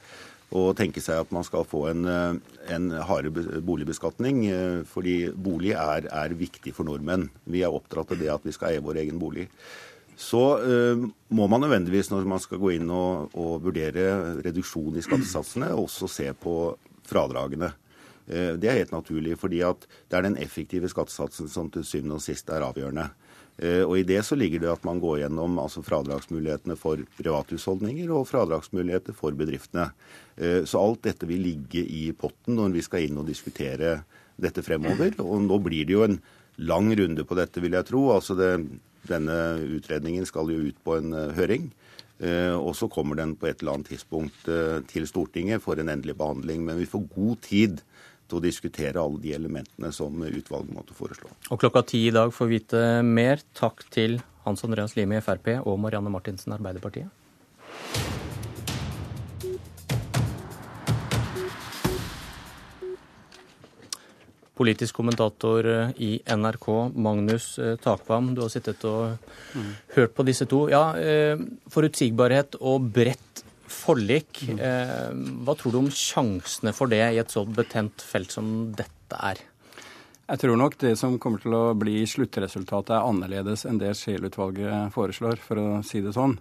å 0.52 0.72
tenke 0.76 1.00
seg 1.00 1.22
at 1.22 1.30
man 1.32 1.44
skal 1.46 1.64
få 1.68 1.86
en, 1.90 2.04
en 2.04 2.90
hardere 3.08 3.60
boligbeskatning. 3.64 4.42
Fordi 4.88 5.16
bolig 5.32 5.72
er, 5.78 6.08
er, 6.12 6.36
viktig 6.36 6.74
for 6.76 6.88
nordmenn. 6.88 7.30
Vi 7.48 7.64
er 7.64 7.72
oppdratt 7.72 8.12
av 8.12 8.20
det 8.20 8.28
at 8.32 8.44
vi 8.44 8.54
skal 8.54 8.74
eie 8.74 8.84
vår 8.84 9.00
egen 9.04 9.20
bolig. 9.22 9.48
Så 10.12 10.42
uh, 10.60 11.06
må 11.32 11.46
man 11.48 11.64
nødvendigvis, 11.64 12.12
når 12.12 12.28
man 12.28 12.42
skal 12.44 12.60
gå 12.60 12.74
inn 12.76 12.90
og, 12.92 13.32
og 13.32 13.64
vurdere 13.64 14.42
reduksjon 14.44 15.00
i 15.00 15.04
skattesatsene, 15.04 15.72
også 15.72 16.10
se 16.12 16.28
på 16.36 16.56
fradragene. 17.08 17.72
Det 18.22 18.68
er 18.70 18.76
helt 18.78 18.92
naturlig, 18.94 19.34
fordi 19.36 19.58
det 19.58 20.14
er 20.14 20.22
den 20.24 20.36
effektive 20.40 20.86
skattesatsen 20.88 21.48
som 21.50 21.66
til 21.74 21.82
syvende 21.84 22.20
og 22.20 22.22
sist 22.22 22.52
er 22.54 22.62
avgjørende. 22.62 23.08
Uh, 23.60 23.82
og 23.84 23.96
I 24.00 24.06
det 24.08 24.22
så 24.24 24.38
ligger 24.38 24.62
det 24.62 24.70
at 24.72 24.86
man 24.88 25.00
går 25.02 25.24
gjennom 25.24 25.58
altså 25.60 25.84
fradragsmulighetene 25.84 26.78
for 26.80 27.02
privathusholdninger 27.18 28.12
og 28.14 28.28
fradragsmuligheter 28.30 29.16
for 29.16 29.36
bedriftene. 29.36 29.90
Så 30.64 30.80
alt 30.80 31.02
dette 31.04 31.26
vil 31.28 31.42
ligge 31.44 31.82
i 31.84 32.06
potten 32.16 32.56
når 32.56 32.70
vi 32.72 32.82
skal 32.86 33.04
inn 33.04 33.18
og 33.20 33.26
diskutere 33.28 33.98
dette 34.40 34.64
fremover. 34.64 35.12
Og 35.20 35.42
nå 35.44 35.58
blir 35.60 35.84
det 35.84 35.92
jo 35.92 36.06
en 36.06 36.16
lang 36.56 36.88
runde 36.96 37.26
på 37.28 37.36
dette, 37.36 37.60
vil 37.60 37.76
jeg 37.76 37.88
tro. 37.90 38.06
Altså 38.14 38.38
det 38.38 38.54
denne 39.08 39.36
utredningen 39.78 40.26
skal 40.28 40.50
jo 40.52 40.68
ut 40.68 40.78
på 40.84 40.98
en 40.98 41.14
eh, 41.16 41.32
høring. 41.36 41.70
Eh, 42.22 42.54
og 42.54 42.74
så 42.78 42.88
kommer 42.92 43.18
den 43.18 43.34
på 43.38 43.48
et 43.48 43.62
eller 43.62 43.78
annet 43.78 43.92
tidspunkt 43.92 44.46
eh, 44.50 44.78
til 44.90 45.08
Stortinget 45.10 45.64
for 45.64 45.80
en 45.80 45.90
endelig 45.90 46.16
behandling. 46.20 46.62
Men 46.66 46.78
vi 46.78 46.88
får 46.88 47.08
god 47.14 47.42
tid 47.48 47.82
til 48.32 48.40
å 48.40 48.44
diskutere 48.44 49.00
alle 49.02 49.20
de 49.20 49.36
elementene 49.36 49.92
som 49.92 50.16
utvalget 50.24 50.72
måtte 50.74 50.96
foreslå. 50.96 51.28
Og 51.52 51.60
klokka 51.60 51.84
ti 51.92 52.06
i 52.08 52.14
dag 52.14 52.32
får 52.32 52.48
vi 52.48 52.60
vite 52.60 52.84
mer. 53.04 53.44
Takk 53.58 53.84
til 53.92 54.20
Hans 54.46 54.64
Andreas 54.66 54.96
Limi 54.96 55.20
i 55.20 55.24
Frp 55.24 55.58
og 55.60 55.76
Marianne 55.84 56.12
Martinsen 56.12 56.56
Arbeiderpartiet. 56.56 57.12
politisk 64.62 64.94
kommentator 65.00 65.66
eh, 65.66 65.90
i 65.96 66.10
NRK, 66.26 66.68
Magnus 66.94 67.56
eh, 67.58 67.76
Takvam. 67.82 68.32
Du 68.36 68.44
har 68.44 68.52
sittet 68.52 68.84
og 68.86 69.16
mm. 69.56 69.70
hørt 69.96 70.14
på 70.14 70.26
disse 70.28 70.46
to. 70.50 70.66
Ja, 70.72 70.92
eh, 70.98 71.40
Forutsigbarhet 71.72 72.58
og 72.60 72.90
bredt 72.94 73.31
forlik. 73.72 74.44
Mm. 74.48 75.40
Hva 75.46 75.56
tror 75.58 75.74
du 75.74 75.80
om 75.80 75.88
sjansene 75.92 76.74
for 76.76 76.92
det 76.92 77.02
i 77.02 77.20
et 77.22 77.32
så 77.32 77.46
betent 77.48 78.04
felt 78.04 78.34
som 78.34 78.70
dette 78.76 79.18
er? 79.32 79.40
Jeg 80.32 80.38
tror 80.38 80.56
nok 80.56 80.78
det 80.80 80.94
som 80.96 81.18
kommer 81.20 81.42
til 81.42 81.52
å 81.52 81.74
bli 81.76 82.06
sluttresultatet, 82.08 82.94
er 82.94 83.04
annerledes 83.04 83.66
enn 83.68 83.80
det 83.80 83.90
Scheel-utvalget 83.98 84.94
foreslår, 84.94 85.40
for 85.42 85.60
å 85.60 85.66
si 85.84 86.00
det 86.00 86.14
sånn. 86.16 86.38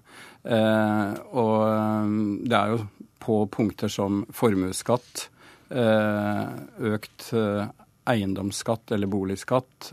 og 0.48 1.58
det 2.46 2.56
er 2.56 2.76
jo 2.76 2.86
på 3.20 3.38
punkter 3.52 3.92
som 3.92 4.22
formuesskatt, 4.32 5.26
økt 5.72 7.28
eiendomsskatt 8.12 8.96
eller 8.96 9.12
boligskatt, 9.12 9.92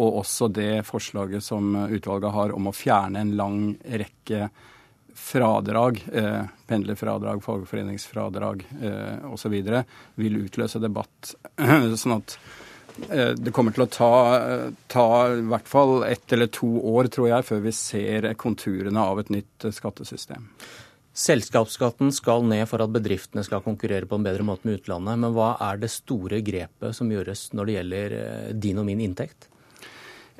og 0.00 0.20
også 0.22 0.48
det 0.54 0.86
forslaget 0.88 1.44
som 1.44 1.74
utvalget 1.88 2.36
har 2.36 2.54
om 2.54 2.70
å 2.70 2.76
fjerne 2.76 3.24
en 3.24 3.34
lang 3.40 3.60
rekke 3.82 4.48
fradrag, 5.14 6.02
eh, 6.12 6.42
pendlerfradrag, 6.66 7.42
fagforeningsfradrag 7.44 8.64
eh, 8.82 9.30
osv., 9.32 9.56
vil 10.14 10.40
utløse 10.44 10.82
debatt. 10.82 11.34
sånn 12.02 12.16
at 12.18 12.36
eh, 13.08 13.32
det 13.38 13.54
kommer 13.56 13.76
til 13.76 13.86
å 13.86 13.90
ta, 13.90 14.12
ta, 14.92 15.08
i 15.34 15.48
hvert 15.52 15.70
fall 15.70 16.04
ett 16.08 16.36
eller 16.36 16.52
to 16.54 16.70
år, 16.92 17.10
tror 17.12 17.32
jeg, 17.32 17.48
før 17.48 17.64
vi 17.66 17.74
ser 17.76 18.30
konturene 18.40 19.08
av 19.12 19.22
et 19.22 19.34
nytt 19.34 19.70
skattesystem. 19.74 20.48
Selskapsskatten 21.20 22.12
skal 22.14 22.44
ned 22.46 22.68
for 22.70 22.80
at 22.84 22.92
bedriftene 22.94 23.42
skal 23.44 23.64
konkurrere 23.64 24.06
på 24.08 24.16
en 24.16 24.24
bedre 24.24 24.46
måte 24.46 24.68
med 24.68 24.78
utlandet. 24.78 25.18
Men 25.18 25.34
hva 25.34 25.52
er 25.66 25.80
det 25.82 25.90
store 25.92 26.38
grepet 26.46 26.96
som 26.96 27.10
gjøres 27.10 27.48
når 27.56 27.66
det 27.66 27.74
gjelder 27.78 28.14
eh, 28.20 28.52
din 28.54 28.78
og 28.80 28.86
min 28.88 29.02
inntekt? 29.04 29.50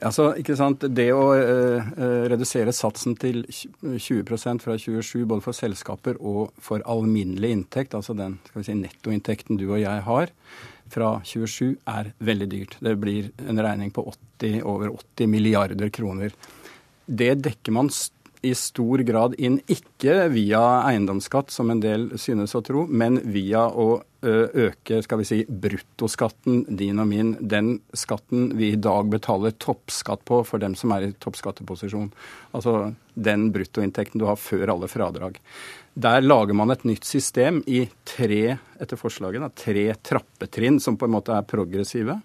Altså, 0.01 0.31
ikke 0.41 0.57
sant? 0.57 0.85
Det 0.97 1.09
å 1.13 1.25
eh 1.37 2.29
redusere 2.31 2.73
satsen 2.73 3.17
til 3.21 3.43
20% 3.51 4.63
fra 4.65 4.77
27 4.79 5.27
både 5.27 5.45
for 5.45 5.53
selskaper 5.53 6.17
og 6.21 6.53
for 6.59 6.83
alminnelig 6.87 7.51
inntekt, 7.51 7.95
altså 7.95 8.15
den 8.17 8.39
skal 8.47 8.61
vi 8.61 8.65
si, 8.65 8.75
nettoinntekten 8.75 9.59
du 9.61 9.67
og 9.71 9.81
jeg 9.81 10.05
har, 10.07 10.31
fra 10.91 11.11
27 11.25 11.77
er 11.87 12.13
veldig 12.19 12.49
dyrt. 12.51 12.77
Det 12.81 12.97
blir 13.01 13.31
en 13.49 13.61
regning 13.61 13.91
på 13.91 14.05
80, 14.41 14.63
over 14.65 14.91
80 14.91 15.29
milliarder 15.31 15.91
kroner. 15.91 16.33
Det 17.07 17.35
dekker 17.45 17.73
man 17.73 17.91
i 18.43 18.55
stor 18.57 19.03
grad 19.05 19.37
inn 19.39 19.61
ikke 19.69 20.29
via 20.33 20.63
eiendomsskatt, 20.89 21.51
som 21.53 21.71
en 21.71 21.83
del 21.83 22.11
synes 22.19 22.55
å 22.57 22.63
tro, 22.65 22.87
men 22.89 23.21
via 23.33 23.67
å 23.69 24.01
øke 24.23 25.01
skal 25.05 25.21
vi 25.21 25.27
si, 25.29 25.39
bruttoskatten 25.49 26.65
din 26.77 27.01
og 27.01 27.09
min. 27.09 27.33
Den 27.41 27.73
skatten 27.97 28.51
vi 28.59 28.73
i 28.75 28.81
dag 28.81 29.09
betaler 29.13 29.55
toppskatt 29.57 30.25
på 30.29 30.43
for 30.49 30.63
dem 30.63 30.77
som 30.79 30.93
er 30.97 31.09
i 31.09 31.13
toppskatteposisjon. 31.17 32.11
Altså 32.57 32.93
den 33.15 33.49
bruttoinntekten 33.55 34.21
du 34.21 34.27
har 34.29 34.41
før 34.41 34.75
alle 34.77 34.91
fradrag. 34.93 35.41
Der 35.95 36.23
lager 36.23 36.57
man 36.57 36.71
et 36.71 36.87
nytt 36.89 37.09
system 37.09 37.63
i 37.67 37.87
tre 38.07 38.57
etter 38.81 39.01
forslaget, 39.01 39.43
da, 39.43 39.51
tre 39.51 39.89
trappetrinn 40.11 40.81
som 40.81 40.97
på 41.01 41.09
en 41.09 41.17
måte 41.17 41.35
er 41.35 41.49
progressive. 41.49 42.21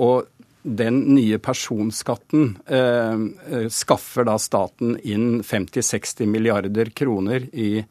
Og 0.00 0.26
den 0.62 0.98
nye 1.14 1.38
personskatten 1.40 2.58
eh, 2.68 3.68
skaffer 3.72 4.26
da 4.28 4.36
staten 4.38 4.98
inn 5.00 5.40
50-60 5.40 6.28
milliarder 6.28 6.90
kroner 6.92 7.46
i 7.52 7.84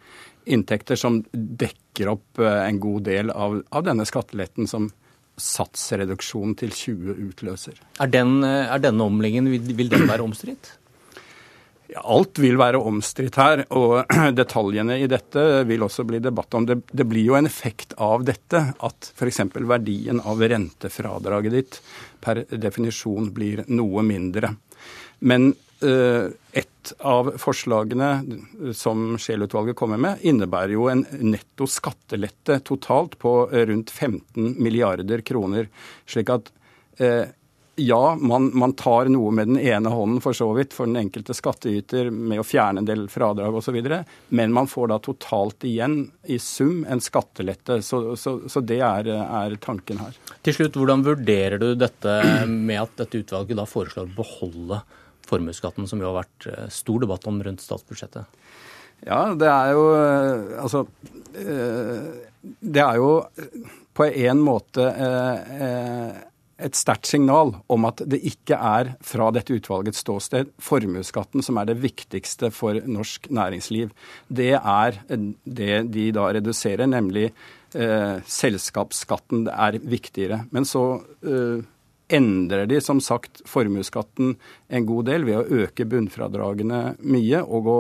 inntekter 0.50 1.00
som 1.00 1.22
dekker 1.32 2.12
opp 2.16 2.42
eh, 2.42 2.64
en 2.66 2.82
god 2.82 3.06
del 3.10 3.32
av, 3.32 3.62
av 3.70 3.86
denne 3.86 4.08
skatteletten 4.08 4.70
som 4.70 4.90
satsreduksjonen 5.40 6.58
til 6.60 6.74
20 6.76 7.24
utløser. 7.30 7.80
Er, 8.00 8.12
den, 8.12 8.42
eh, 8.44 8.68
er 8.68 8.84
denne 8.84 9.08
omleggingen, 9.08 9.50
vil 9.50 9.92
den 9.92 10.08
være 10.10 10.26
omstridt? 10.26 10.74
Ja, 11.90 12.04
alt 12.06 12.38
vil 12.38 12.60
være 12.60 12.78
omstridt 12.86 13.40
her, 13.42 13.64
og 13.74 14.12
detaljene 14.38 15.00
i 15.02 15.08
dette 15.10 15.64
vil 15.66 15.86
også 15.86 16.06
bli 16.06 16.20
debatt 16.22 16.54
om. 16.60 16.68
Det, 16.70 16.84
det 16.94 17.06
blir 17.10 17.26
jo 17.32 17.38
en 17.40 17.50
effekt 17.50 17.96
av 17.98 18.26
dette 18.28 18.62
at 18.78 19.10
f.eks. 19.16 19.42
verdien 19.58 20.22
av 20.22 20.44
rentefradraget 20.44 21.56
ditt 21.56 21.80
per 22.22 22.44
definisjon 22.52 23.32
blir 23.34 23.64
noe 23.74 24.06
mindre. 24.06 24.54
Men 25.20 25.52
uh, 25.84 26.30
et 26.58 26.94
av 27.06 27.34
forslagene 27.38 28.10
som 28.78 29.18
Scheel-utvalget 29.20 29.78
kommer 29.78 30.00
med, 30.02 30.24
innebærer 30.26 30.74
jo 30.74 30.88
en 30.92 31.04
netto 31.22 31.68
skattelette 31.70 32.62
totalt 32.68 33.18
på 33.22 33.34
rundt 33.52 33.92
15 33.92 34.56
milliarder 34.58 35.22
kroner. 35.26 35.70
slik 36.10 36.32
at 36.34 36.50
uh, 37.04 37.28
ja, 37.80 38.18
man, 38.20 38.50
man, 38.58 38.74
tar 38.74 39.10
noe 39.12 39.32
med 39.32 39.48
den 39.48 39.60
ene 39.60 39.90
hånden 39.90 40.22
for 40.24 40.36
så 40.36 40.50
vidt 40.58 40.74
for 40.76 40.90
den 40.90 41.00
enkelte 41.00 41.34
skattyter 41.36 42.10
med 42.12 42.42
å 42.42 42.46
fjerne 42.46 42.84
en 42.84 42.88
del 42.88 43.08
fradrag 43.12 43.56
osv., 43.56 43.78
men 44.36 44.54
man 44.56 44.70
får 44.70 44.92
da 44.92 45.00
totalt 45.04 45.66
igjen 45.68 45.98
i 46.28 46.40
sum 46.44 46.84
en 46.90 47.02
skattelette. 47.04 47.80
Så, 47.86 48.02
så, 48.20 48.36
så 48.50 48.62
det 48.62 48.80
er, 48.86 49.10
er, 49.10 49.56
tanken 49.64 50.02
her. 50.04 50.18
Til 50.46 50.58
slutt, 50.58 50.80
hvordan 50.80 51.06
vurderer 51.08 51.62
du 51.62 51.72
dette 51.80 52.20
med 52.46 52.84
at 52.84 52.98
dette 53.04 53.24
utvalget 53.24 53.60
da 53.60 53.68
foreslår 53.70 54.10
å 54.10 54.18
beholde 54.20 54.82
formuesskatten, 55.30 55.88
som 55.88 56.02
jo 56.02 56.12
har 56.12 56.22
vært 56.24 56.50
eh, 56.50 56.70
stor 56.74 57.06
debatt 57.06 57.28
om 57.30 57.42
rundt 57.46 57.64
statsbudsjettet? 57.64 58.40
Ja, 59.08 59.22
det 59.40 59.48
er 59.48 59.70
jo 59.72 59.84
eh, 59.96 60.58
Altså 60.60 60.82
eh, 61.40 62.10
Det 62.60 62.82
er 62.84 62.98
jo 63.00 63.14
på 63.96 64.08
en 64.08 64.42
måte 64.44 64.90
et 66.60 66.76
sterkt 66.76 67.08
signal 67.10 67.54
om 67.72 67.88
at 67.88 68.04
det 68.10 68.20
ikke 68.28 68.58
er 68.58 68.94
fra 69.06 69.30
dette 69.36 69.56
utvalgets 69.56 70.04
ståsted 70.04 70.52
formuesskatten 70.62 71.44
som 71.46 71.60
er 71.60 71.70
det 71.70 71.80
viktigste 71.84 72.52
for 72.56 72.80
norsk 72.84 73.30
næringsliv. 73.34 73.94
Det 74.28 74.54
er 74.60 75.00
det 75.08 75.74
de 75.94 76.06
da 76.16 76.30
reduserer, 76.36 76.90
nemlig 76.90 77.30
eh, 77.30 78.22
selskapsskatten 78.28 79.48
er 79.52 79.80
viktigere. 79.80 80.44
Men 80.52 80.68
så 80.68 80.86
eh, 81.24 81.62
endrer 82.10 82.66
de 82.70 82.82
som 82.82 83.02
sagt 83.02 83.44
formuesskatten 83.48 84.36
en 84.68 84.90
god 84.90 85.10
del 85.12 85.28
ved 85.28 85.40
å 85.40 85.64
øke 85.64 85.88
bunnfradragene 85.90 86.84
mye 87.06 87.44
og 87.46 87.70
å 87.70 87.80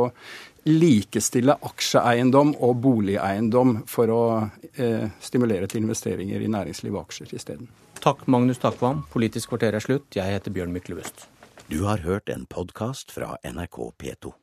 likestille 0.69 1.55
aksjeeiendom 1.65 2.53
og 2.65 2.81
boligeiendom 2.83 3.79
for 3.89 4.11
å 4.13 4.23
eh, 4.75 5.07
stimulere 5.23 5.69
til 5.69 5.85
investeringer 5.85 6.43
i 6.43 6.51
næringsliv 6.51 6.93
og 6.93 7.07
aksjer 7.07 7.33
isteden. 7.39 7.69
Takk, 7.99 8.27
Magnus 8.27 8.61
Takvam. 8.63 9.01
Politisk 9.11 9.51
kvarter 9.51 9.75
er 9.75 9.83
slutt. 9.83 10.07
Jeg 10.15 10.31
heter 10.31 10.53
Bjørn 10.55 10.71
Myklebust. 10.71 11.25
Du 11.67 11.83
har 11.83 11.99
hørt 12.07 12.31
en 12.31 12.47
podkast 12.47 13.11
fra 13.11 13.35
NRK 13.43 13.89
P2. 13.99 14.39